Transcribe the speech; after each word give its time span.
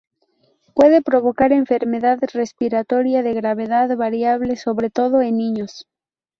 Puede 0.73 1.03
provocar 1.03 1.51
enfermedad 1.51 2.17
respiratoria 2.33 3.21
de 3.21 3.35
gravedad 3.35 3.95
variable, 3.95 4.55
sobre 4.55 4.89
todo 4.89 5.21
en 5.21 5.37
niños. 5.37 5.85